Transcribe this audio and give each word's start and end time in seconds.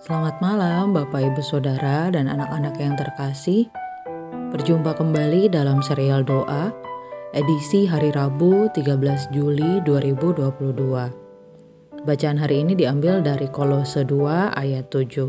Selamat 0.00 0.40
malam 0.40 0.96
Bapak 0.96 1.20
Ibu 1.20 1.44
Saudara 1.44 2.08
dan 2.08 2.24
anak-anak 2.24 2.72
yang 2.80 2.96
terkasih. 2.96 3.68
Berjumpa 4.48 4.96
kembali 4.96 5.52
dalam 5.52 5.84
serial 5.84 6.24
doa 6.24 6.72
edisi 7.36 7.84
hari 7.84 8.08
Rabu 8.08 8.72
13 8.72 8.96
Juli 9.28 9.84
2022. 9.84 12.00
Bacaan 12.08 12.38
hari 12.40 12.64
ini 12.64 12.80
diambil 12.80 13.20
dari 13.20 13.44
Kolose 13.52 14.08
2 14.08 14.56
ayat 14.56 14.88
7. 14.88 15.28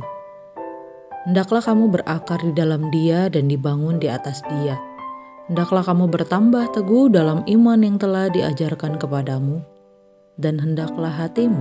Hendaklah 1.27 1.67
kamu 1.67 1.91
berakar 1.91 2.39
di 2.39 2.55
dalam 2.55 2.87
dia 2.95 3.27
dan 3.27 3.51
dibangun 3.51 3.99
di 3.99 4.07
atas 4.07 4.39
dia. 4.47 4.79
Hendaklah 5.51 5.83
kamu 5.83 6.07
bertambah 6.07 6.71
teguh 6.71 7.11
dalam 7.11 7.43
iman 7.43 7.79
yang 7.83 7.99
telah 7.99 8.31
diajarkan 8.31 8.95
kepadamu, 8.95 9.59
dan 10.39 10.63
hendaklah 10.63 11.11
hatimu 11.11 11.59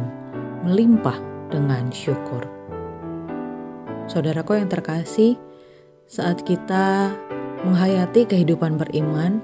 melimpah 0.63 1.19
dengan 1.51 1.91
syukur. 1.91 2.60
Saudaraku 4.11 4.59
yang 4.59 4.67
terkasih, 4.67 5.39
saat 6.11 6.43
kita 6.43 7.15
menghayati 7.63 8.27
kehidupan 8.27 8.75
beriman, 8.75 9.39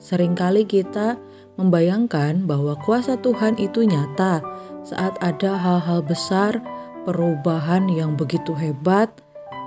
sering 0.00 0.32
kali 0.32 0.64
kita 0.64 1.20
membayangkan 1.60 2.48
bahwa 2.48 2.72
kuasa 2.80 3.20
Tuhan 3.20 3.60
itu 3.60 3.84
nyata 3.84 4.40
saat 4.80 5.12
ada 5.20 5.60
hal-hal 5.60 6.00
besar, 6.00 6.56
perubahan 7.04 7.84
yang 7.92 8.16
begitu 8.16 8.56
hebat 8.56 9.12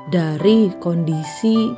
dari 0.09 0.73
kondisi 0.81 1.69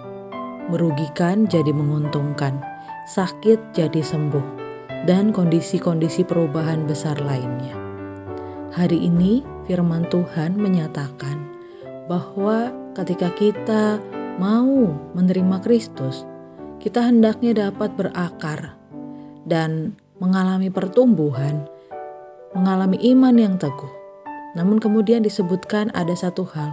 merugikan 0.72 1.52
jadi 1.52 1.76
menguntungkan, 1.76 2.64
sakit 3.12 3.76
jadi 3.76 4.00
sembuh, 4.00 4.64
dan 5.04 5.36
kondisi-kondisi 5.36 6.24
perubahan 6.24 6.88
besar 6.88 7.20
lainnya. 7.20 7.76
Hari 8.72 9.04
ini, 9.04 9.44
firman 9.68 10.08
Tuhan 10.08 10.56
menyatakan 10.56 11.55
bahwa 12.06 12.70
ketika 12.94 13.30
kita 13.34 14.00
mau 14.38 14.94
menerima 15.18 15.58
Kristus, 15.64 16.24
kita 16.78 17.02
hendaknya 17.02 17.70
dapat 17.70 17.98
berakar 17.98 18.78
dan 19.48 19.98
mengalami 20.22 20.70
pertumbuhan, 20.70 21.66
mengalami 22.54 23.00
iman 23.12 23.36
yang 23.36 23.56
teguh. 23.58 23.92
Namun 24.56 24.80
kemudian 24.80 25.26
disebutkan 25.26 25.92
ada 25.92 26.16
satu 26.16 26.48
hal, 26.48 26.72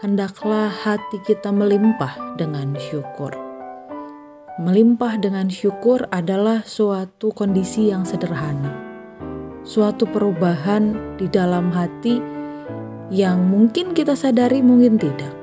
hendaklah 0.00 0.72
hati 0.72 1.20
kita 1.28 1.52
melimpah 1.52 2.36
dengan 2.40 2.72
syukur. 2.80 3.36
Melimpah 4.60 5.16
dengan 5.20 5.48
syukur 5.48 6.04
adalah 6.12 6.64
suatu 6.64 7.32
kondisi 7.32 7.92
yang 7.92 8.04
sederhana, 8.04 8.76
suatu 9.64 10.04
perubahan 10.08 11.16
di 11.16 11.28
dalam 11.28 11.72
hati 11.72 12.39
yang 13.10 13.42
mungkin 13.50 13.90
kita 13.90 14.14
sadari 14.14 14.62
mungkin 14.62 14.94
tidak. 14.94 15.34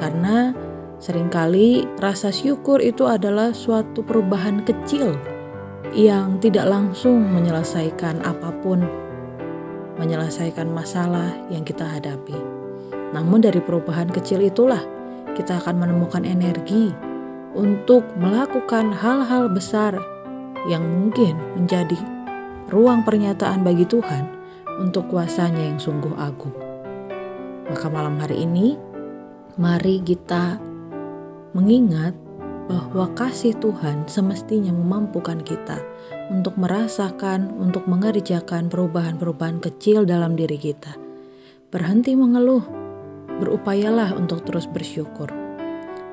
Karena 0.00 0.56
sering 0.96 1.28
kali 1.28 1.84
rasa 2.00 2.32
syukur 2.32 2.80
itu 2.80 3.04
adalah 3.04 3.52
suatu 3.52 4.00
perubahan 4.00 4.64
kecil 4.64 5.14
yang 5.92 6.40
tidak 6.40 6.64
langsung 6.64 7.28
menyelesaikan 7.28 8.24
apa 8.24 8.50
pun, 8.64 8.82
menyelesaikan 10.00 10.72
masalah 10.72 11.28
yang 11.52 11.62
kita 11.62 11.84
hadapi. 11.84 12.34
Namun 13.12 13.44
dari 13.44 13.60
perubahan 13.60 14.08
kecil 14.08 14.40
itulah 14.44 14.80
kita 15.36 15.60
akan 15.60 15.84
menemukan 15.84 16.24
energi 16.24 16.92
untuk 17.52 18.04
melakukan 18.16 18.92
hal-hal 18.92 19.48
besar 19.48 19.96
yang 20.68 20.84
mungkin 20.84 21.36
menjadi 21.56 21.96
ruang 22.68 23.04
pernyataan 23.04 23.64
bagi 23.64 23.88
Tuhan 23.88 24.28
untuk 24.80 25.08
kuasanya 25.08 25.72
yang 25.72 25.80
sungguh 25.80 26.12
agung. 26.20 26.67
Maka 27.68 27.92
malam 27.92 28.16
hari 28.16 28.48
ini, 28.48 28.80
mari 29.60 30.00
kita 30.00 30.56
mengingat 31.52 32.16
bahwa 32.64 33.12
kasih 33.12 33.52
Tuhan 33.60 34.08
semestinya 34.08 34.72
memampukan 34.72 35.40
kita 35.44 35.76
untuk 36.32 36.56
merasakan, 36.56 37.52
untuk 37.60 37.84
mengerjakan 37.84 38.72
perubahan-perubahan 38.72 39.60
kecil 39.60 40.08
dalam 40.08 40.32
diri 40.32 40.56
kita. 40.56 40.96
Berhenti 41.68 42.16
mengeluh, 42.16 42.64
berupayalah 43.40 44.16
untuk 44.16 44.48
terus 44.48 44.64
bersyukur. 44.64 45.28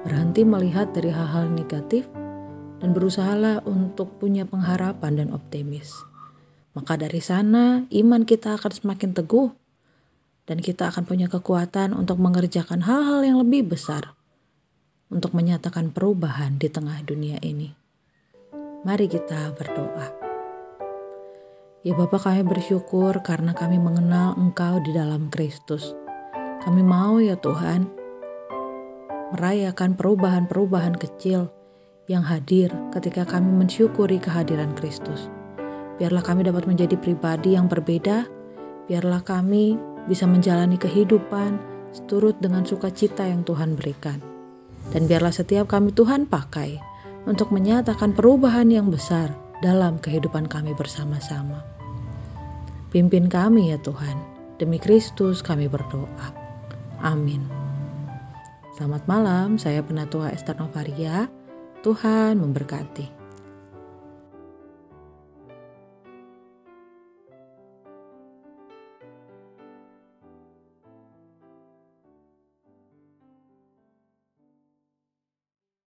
Berhenti 0.03 0.43
melihat 0.43 0.91
dari 0.91 1.11
hal-hal 1.11 1.51
negatif 1.51 2.07
dan 2.83 2.91
berusahalah 2.91 3.63
untuk 3.63 4.19
punya 4.19 4.43
pengharapan 4.43 5.23
dan 5.23 5.27
optimis. 5.31 6.03
Maka 6.75 6.99
dari 6.99 7.23
sana 7.23 7.87
iman 7.87 8.27
kita 8.27 8.59
akan 8.59 8.71
semakin 8.75 9.15
teguh 9.15 9.64
dan 10.45 10.61
kita 10.61 10.93
akan 10.93 11.03
punya 11.09 11.25
kekuatan 11.25 11.97
untuk 11.97 12.21
mengerjakan 12.21 12.85
hal-hal 12.85 13.25
yang 13.25 13.37
lebih 13.41 13.65
besar 13.65 14.13
untuk 15.09 15.33
menyatakan 15.33 15.93
perubahan 15.93 16.57
di 16.57 16.69
tengah 16.69 17.01
dunia 17.05 17.37
ini. 17.41 17.73
Mari 18.85 19.09
kita 19.09 19.53
berdoa. 19.57 20.07
Ya 21.85 21.93
Bapak 21.93 22.25
kami 22.25 22.41
bersyukur 22.45 23.21
karena 23.21 23.53
kami 23.53 23.77
mengenal 23.77 24.33
Engkau 24.37 24.81
di 24.81 24.93
dalam 24.93 25.29
Kristus. 25.29 25.93
Kami 26.65 26.81
mau 26.81 27.21
ya 27.21 27.37
Tuhan 27.37 27.85
merayakan 29.33 29.93
perubahan-perubahan 29.93 30.97
kecil 30.97 31.49
yang 32.05 32.25
hadir 32.25 32.73
ketika 32.93 33.25
kami 33.25 33.53
mensyukuri 33.53 34.17
kehadiran 34.21 34.73
Kristus. 34.77 35.29
Biarlah 35.97 36.21
kami 36.25 36.45
dapat 36.45 36.65
menjadi 36.69 36.97
pribadi 36.97 37.53
yang 37.57 37.69
berbeda, 37.69 38.25
biarlah 38.89 39.21
kami 39.21 39.77
bisa 40.05 40.29
menjalani 40.29 40.77
kehidupan 40.77 41.57
seturut 41.95 42.37
dengan 42.37 42.65
sukacita 42.67 43.25
yang 43.25 43.41
Tuhan 43.41 43.77
berikan. 43.77 44.19
Dan 44.93 45.09
biarlah 45.09 45.33
setiap 45.33 45.71
kami 45.71 45.95
Tuhan 45.95 46.29
pakai 46.29 46.77
untuk 47.25 47.49
menyatakan 47.49 48.13
perubahan 48.13 48.69
yang 48.69 48.93
besar 48.93 49.33
dalam 49.65 49.97
kehidupan 49.97 50.45
kami 50.45 50.77
bersama-sama. 50.77 51.65
Pimpin 52.93 53.27
kami 53.27 53.73
ya 53.73 53.81
Tuhan, 53.81 54.15
demi 54.61 54.77
Kristus 54.77 55.41
kami 55.41 55.65
berdoa. 55.65 56.31
Amin. 57.01 57.43
Selamat 58.77 59.03
malam, 59.09 59.57
saya 59.57 59.81
Penatua 59.81 60.31
Esther 60.31 60.59
Novaria. 60.59 61.31
Tuhan 61.81 62.41
memberkati. 62.41 63.24